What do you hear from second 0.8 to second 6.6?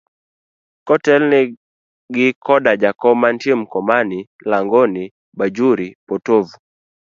Kotelne gi koda jakom mantie Mkomani, Langoni, Bajuri, potovu.